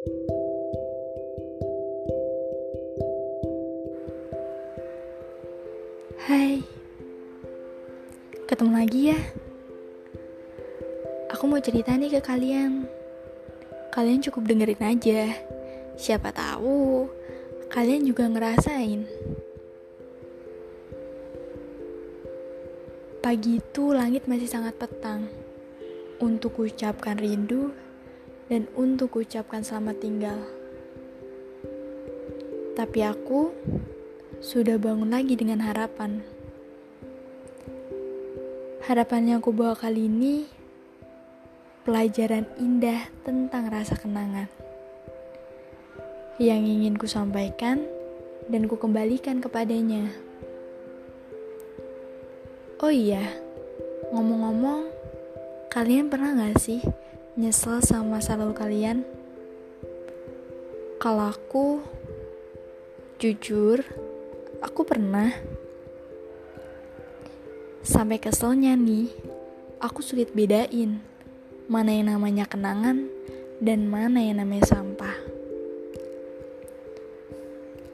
[0.00, 0.16] Hai,
[8.48, 9.20] ketemu lagi ya.
[11.36, 12.88] Aku mau cerita nih ke kalian.
[13.92, 15.36] Kalian cukup dengerin aja.
[16.00, 17.04] Siapa tahu
[17.68, 19.04] kalian juga ngerasain.
[23.20, 25.28] Pagi itu langit masih sangat petang
[26.24, 27.89] untuk ucapkan rindu
[28.50, 30.38] dan untuk ucapkan selamat tinggal.
[32.74, 33.54] Tapi aku
[34.42, 36.26] sudah bangun lagi dengan harapan.
[38.90, 40.50] Harapan yang aku bawa kali ini
[41.86, 44.50] pelajaran indah tentang rasa kenangan
[46.42, 47.86] yang ingin ku sampaikan
[48.50, 50.10] dan ku kembalikan kepadanya.
[52.80, 53.22] Oh iya,
[54.10, 54.88] ngomong-ngomong,
[55.68, 56.80] kalian pernah gak sih
[57.40, 59.00] nyesel sama masa lalu kalian?
[61.00, 61.80] Kalau aku,
[63.16, 63.80] jujur,
[64.60, 65.32] aku pernah.
[67.80, 69.08] Sampai keselnya nih,
[69.80, 71.00] aku sulit bedain
[71.64, 73.08] mana yang namanya kenangan
[73.64, 75.16] dan mana yang namanya sampah.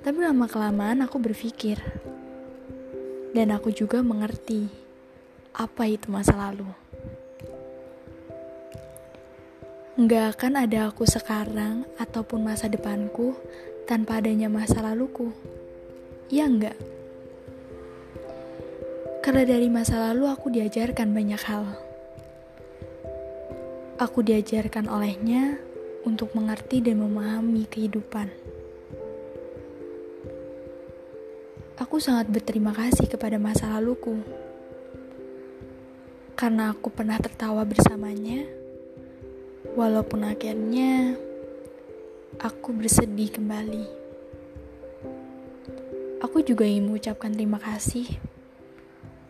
[0.00, 1.76] Tapi lama-kelamaan aku berpikir,
[3.36, 4.72] dan aku juga mengerti
[5.52, 6.83] apa itu masa lalu.
[9.94, 13.38] Nggak akan ada aku sekarang ataupun masa depanku
[13.86, 15.30] tanpa adanya masa laluku.
[16.26, 16.74] Ya enggak?
[19.22, 21.78] Karena dari masa lalu aku diajarkan banyak hal.
[24.02, 25.62] Aku diajarkan olehnya
[26.02, 28.34] untuk mengerti dan memahami kehidupan.
[31.78, 34.18] Aku sangat berterima kasih kepada masa laluku.
[36.34, 38.63] Karena aku pernah tertawa bersamanya,
[39.74, 41.18] walaupun akhirnya
[42.38, 43.84] aku bersedih kembali.
[46.22, 48.06] Aku juga ingin mengucapkan terima kasih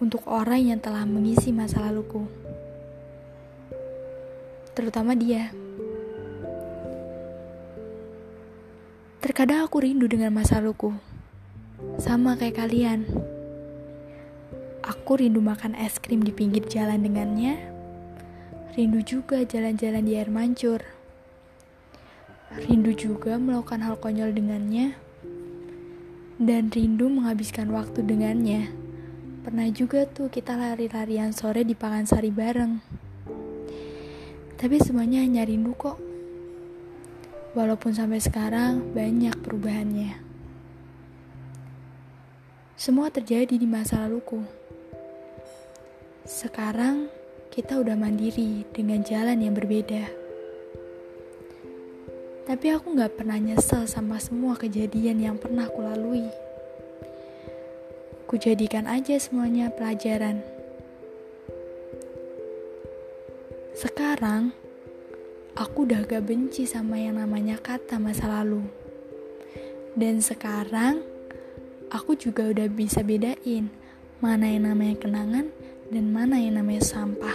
[0.00, 2.24] untuk orang yang telah mengisi masa laluku.
[4.72, 5.52] Terutama dia.
[9.20, 10.96] Terkadang aku rindu dengan masa laluku
[12.00, 13.04] sama kayak kalian.
[14.80, 17.79] Aku rindu makan es krim di pinggir jalan dengannya.
[18.70, 20.78] Rindu juga jalan-jalan di air mancur.
[22.54, 24.94] Rindu juga melakukan hal konyol dengannya.
[26.38, 28.70] Dan rindu menghabiskan waktu dengannya.
[29.42, 32.78] Pernah juga tuh kita lari-larian sore di Pakansari bareng.
[34.54, 35.98] Tapi semuanya hanya rindu kok.
[37.58, 40.14] Walaupun sampai sekarang banyak perubahannya.
[42.78, 44.46] Semua terjadi di masa laluku.
[46.22, 47.10] Sekarang
[47.50, 50.06] kita udah mandiri dengan jalan yang berbeda.
[52.46, 56.30] Tapi aku gak pernah nyesel sama semua kejadian yang pernah aku lalui.
[58.30, 60.46] Kujadikan aja semuanya pelajaran.
[63.74, 64.54] Sekarang,
[65.58, 68.62] aku udah gak benci sama yang namanya kata masa lalu.
[69.98, 71.02] Dan sekarang,
[71.90, 73.74] aku juga udah bisa bedain
[74.22, 75.50] mana yang namanya kenangan
[75.90, 77.34] dan mana yang namanya sampah.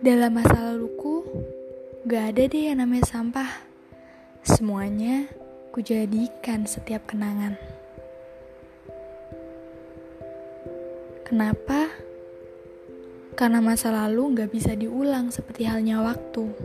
[0.00, 1.20] Dalam masa laluku,
[2.08, 3.50] gak ada deh yang namanya sampah.
[4.40, 5.28] Semuanya
[5.68, 7.60] kujadikan setiap kenangan.
[11.28, 11.92] Kenapa?
[13.36, 16.56] Karena masa lalu gak bisa diulang seperti halnya waktu.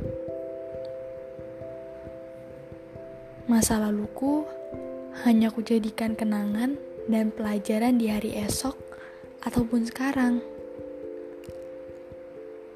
[3.52, 4.48] Masa laluku
[5.28, 8.76] hanya kujadikan kenangan dan pelajaran di hari esok
[9.42, 10.44] ataupun sekarang.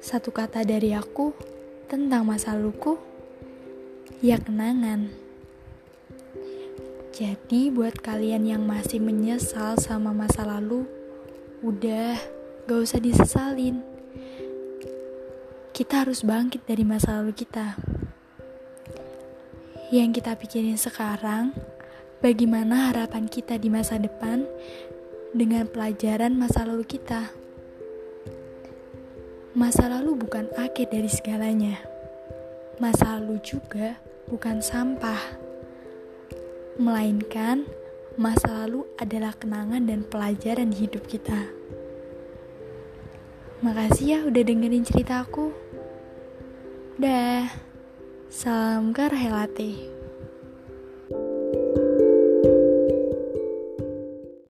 [0.02, 1.34] Satu kata dari aku
[1.90, 2.98] tentang masa laluku,
[4.22, 5.10] ya kenangan.
[7.16, 10.86] Jadi buat kalian yang masih menyesal sama masa lalu,
[11.64, 12.18] udah
[12.66, 13.80] gak usah disesalin.
[15.72, 17.76] Kita harus bangkit dari masa lalu kita
[19.94, 21.54] yang kita pikirin sekarang,
[22.24, 24.46] bagaimana harapan kita di masa depan
[25.36, 27.28] dengan pelajaran masa lalu kita.
[29.56, 31.80] Masa lalu bukan akhir dari segalanya.
[32.76, 33.96] Masa lalu juga
[34.28, 35.20] bukan sampah.
[36.76, 37.64] Melainkan
[38.20, 41.48] masa lalu adalah kenangan dan pelajaran di hidup kita.
[43.64, 45.48] Makasih ya udah dengerin cerita aku.
[47.00, 47.48] Dah.
[48.28, 49.95] Salam Karhelate.